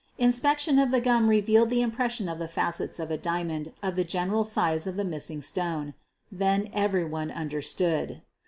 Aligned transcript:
Inspection 0.17 0.79
of 0.79 0.89
the 0.89 0.99
gum 0.99 1.29
revealed 1.29 1.69
the 1.69 1.83
impres 1.83 2.09
sion 2.09 2.27
of 2.27 2.39
the 2.39 2.47
facets 2.47 2.97
of 2.99 3.11
a 3.11 3.17
diamond 3.19 3.71
of 3.83 3.95
the 3.95 4.03
general 4.03 4.43
size 4.43 4.87
of 4.87 4.95
the 4.95 5.05
missing 5.05 5.41
stone. 5.41 5.93
Then 6.31 6.71
everyone 6.73 7.29
understood. 7.29 8.23